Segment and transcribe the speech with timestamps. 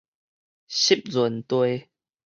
[0.67, 1.91] 濕潤地